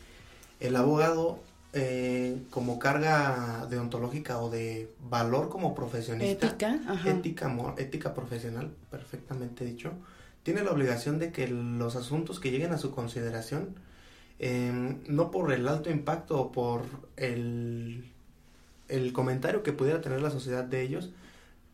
[0.60, 1.39] el abogado
[1.73, 9.93] eh, como carga deontológica o de valor como profesionista, ética, ética, ética profesional, perfectamente dicho,
[10.43, 13.75] tiene la obligación de que los asuntos que lleguen a su consideración,
[14.41, 16.82] em, no por el alto impacto o por
[17.15, 18.12] el,
[18.89, 21.12] el comentario que pudiera tener la sociedad de ellos,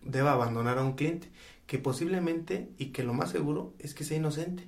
[0.03, 1.29] deba abandonar a un cliente,
[1.65, 4.67] que posiblemente y que lo más seguro es que sea inocente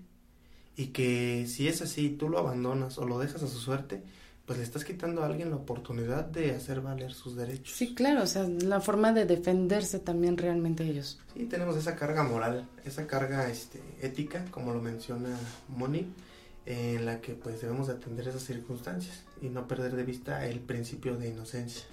[0.77, 4.01] y que si es así, tú lo abandonas o lo dejas a su suerte,
[4.45, 7.75] pues le estás quitando a alguien la oportunidad de hacer valer sus derechos.
[7.75, 11.19] Sí, claro, o sea, la forma de defenderse también realmente ellos.
[11.33, 16.07] Sí, tenemos esa carga moral, esa carga este, ética, como lo menciona Moni,
[16.65, 21.17] en la que pues debemos atender esas circunstancias y no perder de vista el principio
[21.17, 21.83] de inocencia.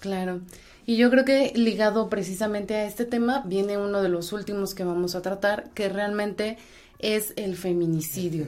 [0.00, 0.40] Claro,
[0.84, 4.84] y yo creo que ligado precisamente a este tema viene uno de los últimos que
[4.84, 6.58] vamos a tratar, que realmente
[6.98, 8.46] es el feminicidio,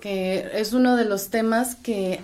[0.00, 2.20] que es uno de los temas que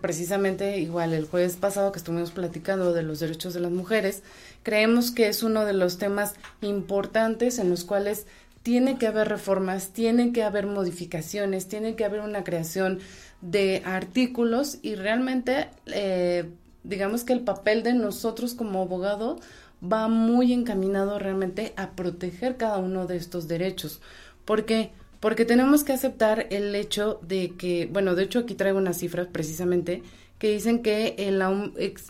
[0.00, 4.22] precisamente igual el jueves pasado que estuvimos platicando de los derechos de las mujeres,
[4.62, 8.26] creemos que es uno de los temas importantes en los cuales
[8.62, 13.00] tiene que haber reformas, tiene que haber modificaciones, tiene que haber una creación
[13.40, 16.48] de artículos y realmente eh,
[16.84, 19.40] digamos que el papel de nosotros como abogado
[19.82, 24.00] va muy encaminado realmente a proteger cada uno de estos derechos.
[24.44, 24.92] ¿Por qué?
[25.18, 29.28] Porque tenemos que aceptar el hecho de que, bueno, de hecho aquí traigo unas cifras
[29.28, 30.02] precisamente
[30.38, 31.40] que dicen que el,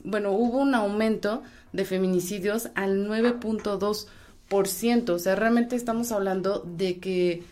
[0.05, 4.07] bueno, hubo un aumento de feminicidios al 9.2%.
[4.51, 7.43] O sea, realmente estamos hablando de que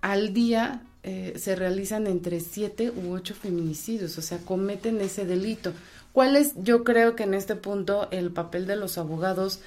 [0.00, 5.72] al día eh, se realizan entre 7 u 8 feminicidios, o sea, cometen ese delito.
[6.12, 9.60] ¿Cuál es, yo creo que en este punto, el papel de los abogados?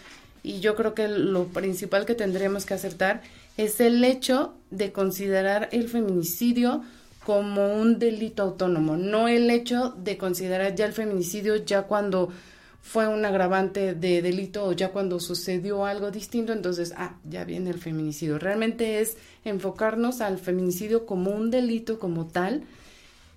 [0.43, 3.23] Y yo creo que lo principal que tendríamos que acertar
[3.57, 6.83] es el hecho de considerar el feminicidio
[7.25, 12.29] como un delito autónomo, no el hecho de considerar ya el feminicidio ya cuando
[12.88, 17.71] fue un agravante de delito o ya cuando sucedió algo distinto, entonces, ah, ya viene
[17.71, 18.38] el feminicidio.
[18.38, 22.62] Realmente es enfocarnos al feminicidio como un delito como tal.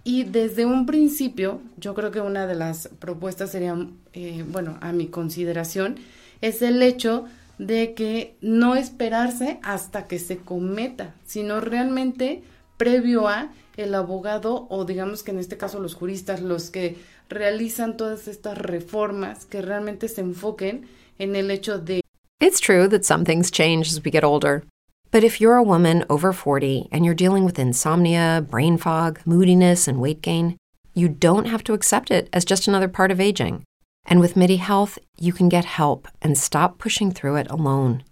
[0.04, 3.74] Y desde un principio, yo creo que una de las propuestas sería,
[4.12, 5.96] eh, bueno, a mi consideración,
[6.42, 7.24] es el hecho
[7.56, 12.42] de que no esperarse hasta que se cometa, sino realmente
[12.76, 16.96] previo a el abogado o digamos que en este caso los juristas, los que
[17.28, 20.88] realizan todas estas reformas que realmente se enfoquen
[21.18, 22.00] en el hecho de
[22.40, 24.62] It's true that some things change as we get older.
[25.10, 29.88] But if you're a woman over 40 and you're dealing with insomnia, brain fog, moodiness,
[29.88, 30.56] and weight gain,
[30.94, 33.64] you don't have to accept it as just another part of aging.
[34.06, 38.04] And with MIDI Health, you can get help and stop pushing through it alone.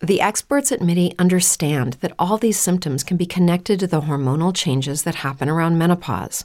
[0.00, 4.54] The experts at MIDI understand that all these symptoms can be connected to the hormonal
[4.54, 6.44] changes that happen around menopause,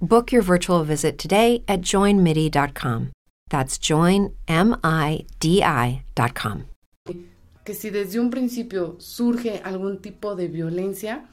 [0.00, 3.12] Book your virtual visit today at joinmidi.com.
[3.48, 4.34] That's joinmidi.com.
[7.64, 11.24] Que si desde un principio surge algún tipo de violencia,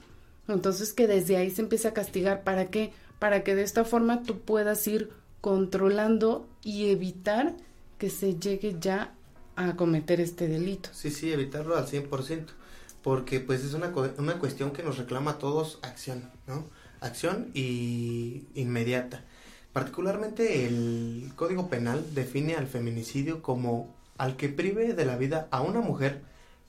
[0.48, 2.44] entonces que desde ahí se empiece a castigar.
[2.46, 2.94] ¿Para qué?
[3.20, 7.58] Para que de esta forma tú puedas ir controlando y evitar
[7.98, 9.14] que se llegue ya
[9.58, 10.90] a cometer este delito.
[10.94, 12.46] Sí, sí, evitarlo al 100%,
[13.02, 16.64] porque pues es una, una cuestión que nos reclama a todos acción, ¿no?
[17.04, 19.26] Acción y inmediata.
[19.74, 25.62] Particularmente el Código Penal define al feminicidio como al que prive de la vida a
[25.62, 26.22] una mujer,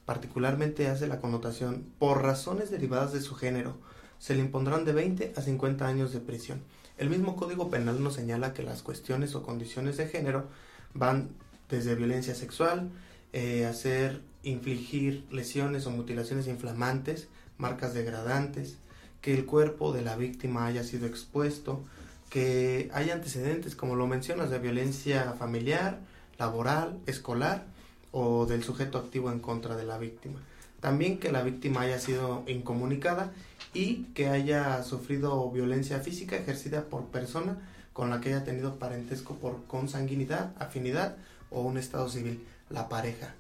[0.05, 3.77] particularmente hace la connotación por razones derivadas de su género,
[4.19, 6.63] se le impondrán de 20 a 50 años de prisión.
[6.99, 10.49] El mismo Código Penal nos señala que las cuestiones o condiciones de género
[10.95, 11.29] van
[11.69, 12.91] desde violencia sexual,
[13.33, 18.79] eh, hacer infligir lesiones o mutilaciones inflamantes, marcas degradantes,
[19.25, 21.83] que el cuerpo de la víctima haya sido expuesto,
[22.29, 25.99] que haya antecedentes, como lo mencionas, de violencia familiar,
[26.37, 27.65] laboral, escolar
[28.13, 30.41] o del sujeto activo en contra de la víctima.
[30.81, 33.33] También que la víctima haya sido incomunicada
[33.73, 37.57] y que haya sufrido violencia física ejercida por persona
[37.95, 41.17] con la que haya tenido parentesco por consanguinidad, afinidad
[41.51, 43.35] o un estado civil, la pareja.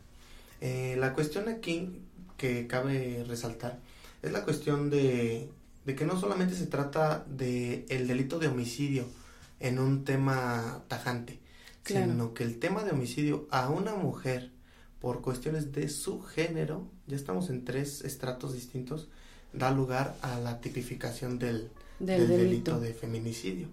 [0.62, 2.00] Eh, la cuestión aquí
[2.38, 3.80] que cabe resaltar
[4.22, 5.50] es la cuestión de,
[5.84, 9.06] de, que no solamente se trata de el delito de homicidio
[9.60, 11.38] en un tema tajante,
[11.84, 14.50] sino que el tema de homicidio a una mujer
[15.00, 19.08] por cuestiones de su género, ya estamos en tres estratos distintos,
[19.52, 23.68] da lugar a la tipificación del, delito de feminicidio.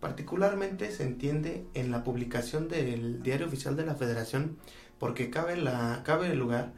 [0.00, 4.58] Particularmente se entiende en la publicación del Diario Oficial de la Federación
[4.98, 6.72] porque cabe, la, cabe el lugar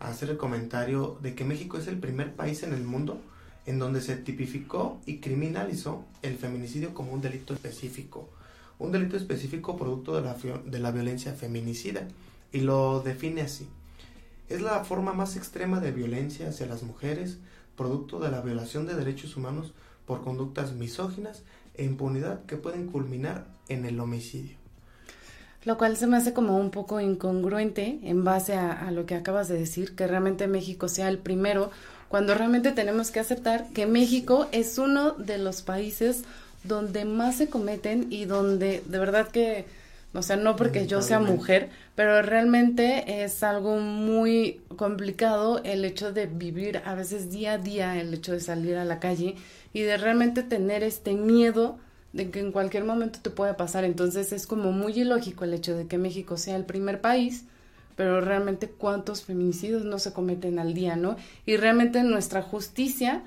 [0.00, 3.22] a hacer el comentario de que México es el primer país en el mundo
[3.66, 8.28] en donde se tipificó y criminalizó el feminicidio como un delito específico,
[8.78, 12.08] un delito específico producto de la, de la violencia feminicida,
[12.52, 13.68] y lo define así.
[14.48, 17.38] Es la forma más extrema de violencia hacia las mujeres,
[17.76, 19.72] producto de la violación de derechos humanos
[20.06, 21.42] por conductas misóginas
[21.74, 24.56] e impunidad que pueden culminar en el homicidio.
[25.64, 29.46] Lo cual se me hace como un poco incongruente en base a, lo que acabas
[29.46, 31.70] de decir, que realmente México sea el primero,
[32.12, 36.24] cuando realmente tenemos que aceptar que México es uno de los países
[36.62, 39.64] donde más se cometen y donde de verdad que,
[40.12, 46.12] o sea, no porque yo sea mujer, pero realmente es algo muy complicado el hecho
[46.12, 49.36] de vivir a veces día a día, el hecho de salir a la calle
[49.72, 51.78] y de realmente tener este miedo
[52.12, 53.84] de que en cualquier momento te puede pasar.
[53.84, 57.44] Entonces es como muy ilógico el hecho de que México sea el primer país,
[57.96, 61.16] pero realmente cuántos feminicidios no se cometen al día, ¿no?
[61.46, 63.24] Y realmente nuestra justicia,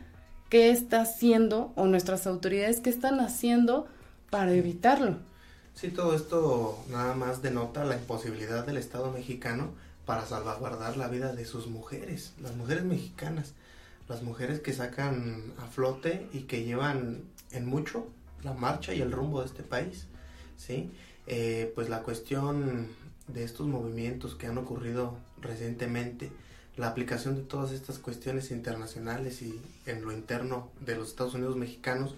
[0.50, 3.88] ¿qué está haciendo o nuestras autoridades qué están haciendo
[4.30, 5.18] para evitarlo?
[5.74, 9.72] Sí, todo esto nada más denota la imposibilidad del Estado mexicano
[10.06, 13.54] para salvaguardar la vida de sus mujeres, las mujeres mexicanas,
[14.08, 18.08] las mujeres que sacan a flote y que llevan en mucho
[18.44, 20.06] la marcha y el rumbo de este país,
[20.58, 20.92] ¿sí?
[21.28, 22.88] Eh, pues la cuestión
[23.28, 26.32] de estos movimientos que han ocurrido recientemente,
[26.78, 31.56] la aplicación de todas estas cuestiones internacionales y en lo interno de los Estados Unidos
[31.56, 32.16] mexicanos,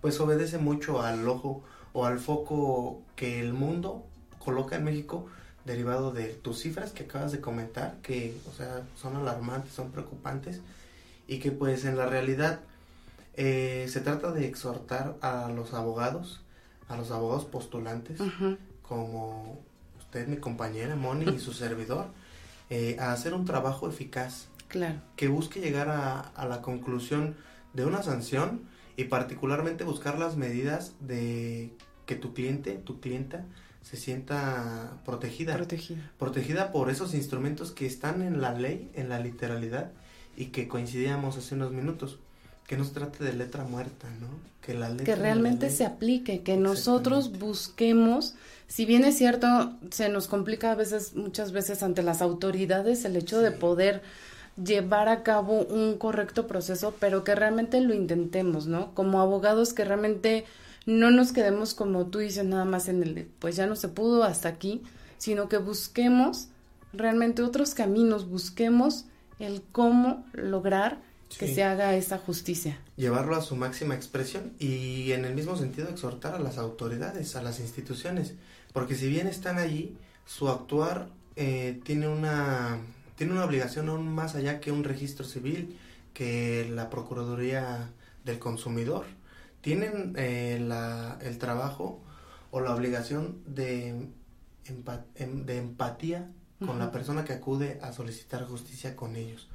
[0.00, 4.06] pues obedece mucho al ojo o al foco que el mundo
[4.38, 5.26] coloca en México
[5.64, 10.60] derivado de tus cifras que acabas de comentar, que o sea, son alarmantes, son preocupantes
[11.26, 12.60] y que pues en la realidad
[13.34, 16.42] eh, se trata de exhortar a los abogados,
[16.88, 18.20] a los abogados postulantes,
[18.82, 19.60] como
[20.16, 22.06] usted, mi compañera Moni y su servidor,
[22.70, 24.48] eh, a hacer un trabajo eficaz.
[24.68, 25.00] Claro.
[25.14, 27.36] Que busque llegar a, a, la conclusión
[27.72, 28.62] de una sanción
[28.96, 31.72] y particularmente buscar las medidas de
[32.06, 33.44] que tu cliente, tu clienta,
[33.82, 35.54] se sienta protegida.
[35.54, 36.10] Protegida.
[36.18, 39.92] Protegida por esos instrumentos que están en la ley, en la literalidad
[40.36, 42.18] y que coincidíamos hace unos minutos
[42.66, 44.28] que no se trate de letra muerta, ¿no?
[44.60, 48.34] Que la letra que realmente se aplique, que nosotros busquemos,
[48.66, 53.16] si bien es cierto, se nos complica a veces, muchas veces ante las autoridades el
[53.16, 54.02] hecho de poder
[54.62, 58.94] llevar a cabo un correcto proceso, pero que realmente lo intentemos, ¿no?
[58.94, 60.44] Como abogados que realmente
[60.86, 64.24] no nos quedemos como tú dices nada más en el pues ya no se pudo
[64.24, 64.82] hasta aquí,
[65.18, 66.48] sino que busquemos
[66.92, 69.04] realmente otros caminos, busquemos
[69.38, 70.98] el cómo lograr
[71.38, 72.78] que se haga esa justicia.
[72.96, 77.42] Llevarlo a su máxima expresión y en el mismo sentido exhortar a las autoridades, a
[77.42, 78.34] las instituciones,
[78.72, 82.78] porque si bien están allí, su actuar eh, tiene, una,
[83.16, 85.78] tiene una obligación aún más allá que un registro civil,
[86.14, 87.90] que la Procuraduría
[88.24, 89.04] del Consumidor.
[89.60, 92.00] Tienen eh, la, el trabajo
[92.50, 93.88] o la obligación de,
[94.64, 96.30] em, de empatía
[96.64, 99.46] con la persona que acude a solicitar justicia con ellos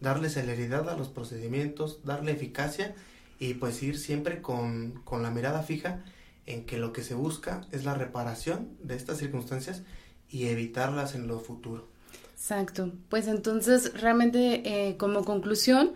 [0.00, 2.94] darle celeridad a los procedimientos, darle eficacia
[3.38, 6.04] y pues ir siempre con, con la mirada fija
[6.46, 9.82] en que lo que se busca es la reparación de estas circunstancias
[10.30, 11.88] y evitarlas en lo futuro.
[12.32, 12.92] Exacto.
[13.08, 15.92] Pues entonces, realmente, eh, como conclusión,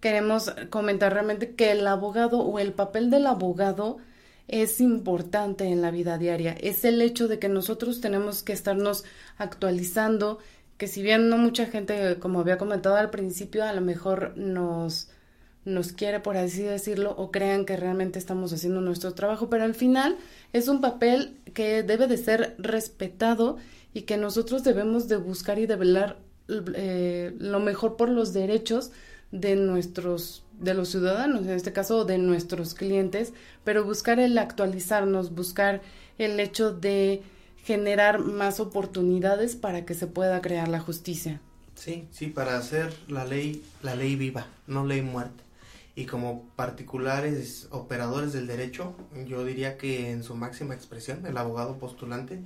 [0.00, 3.98] queremos comentar realmente que el abogado o el papel del abogado
[4.48, 6.52] es importante en la vida diaria.
[6.52, 9.04] Es el hecho de que nosotros tenemos que estarnos
[9.38, 10.38] actualizando,
[10.76, 15.08] que si bien no mucha gente, como había comentado al principio, a lo mejor nos,
[15.64, 19.74] nos quiere, por así decirlo, o crean que realmente estamos haciendo nuestro trabajo, pero al
[19.74, 20.16] final
[20.52, 23.56] es un papel que debe de ser respetado
[23.92, 26.18] y que nosotros debemos de buscar y de velar
[26.48, 28.90] eh, lo mejor por los derechos
[29.30, 33.32] de nuestros de los ciudadanos, en este caso de nuestros clientes,
[33.64, 35.82] pero buscar el actualizarnos, buscar
[36.18, 37.22] el hecho de
[37.64, 41.40] generar más oportunidades para que se pueda crear la justicia.
[41.74, 45.42] Sí, sí, para hacer la ley, la ley viva, no ley muerta.
[45.96, 48.94] Y como particulares operadores del derecho,
[49.26, 52.40] yo diría que en su máxima expresión, el abogado postulante,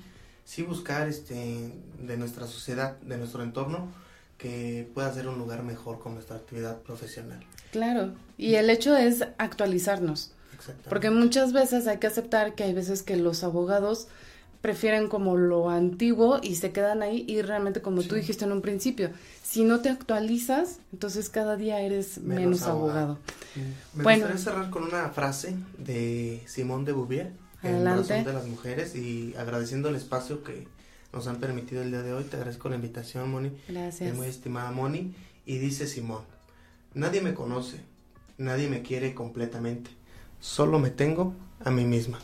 [0.44, 3.88] sí buscar este de nuestra sociedad, de nuestro entorno,
[4.36, 7.40] que pueda ser un lugar mejor con nuestra actividad profesional.
[7.72, 10.32] Claro, y el hecho es actualizarnos.
[10.88, 14.08] Porque muchas veces hay que aceptar que hay veces que los abogados
[14.60, 18.60] prefieren como lo antiguo y se quedan ahí y realmente como tú dijiste en un
[18.60, 19.10] principio,
[19.42, 23.18] si no te actualizas, entonces cada día eres menos, abogado.
[23.94, 24.26] Me Bueno.
[24.26, 27.32] gustaría cerrar con una frase de Simón de Bouvier,
[27.62, 28.12] en Adelante.
[28.14, 30.66] Razón de las Mujeres, y agradeciendo el espacio que
[31.12, 32.24] nos han permitido el día de hoy.
[32.24, 33.50] Te agradezco la invitación, Moni.
[33.68, 34.10] Gracias.
[34.10, 35.14] Eh, muy estimada Moni.
[35.46, 36.22] Y dice Simón,
[36.94, 37.78] nadie me conoce,
[38.36, 39.90] nadie me quiere completamente,
[40.40, 41.32] solo me tengo
[41.64, 42.18] a mí misma.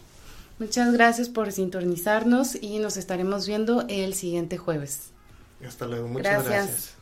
[0.59, 5.11] Muchas gracias por sintonizarnos y nos estaremos viendo el siguiente jueves.
[5.67, 6.51] Hasta luego, muchas Gracias.
[6.51, 6.95] gracias.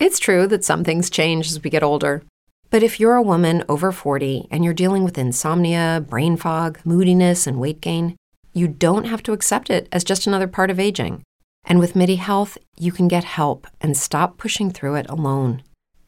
[0.00, 2.22] It's true that some things change as we get older.
[2.70, 7.46] But if you're a woman over 40 and you're dealing with insomnia, brain fog, moodiness,
[7.46, 8.16] and weight gain,
[8.52, 11.22] you don't have to accept it as just another part of aging.
[11.64, 15.62] And with MIDI Health, you can get help and stop pushing through it alone.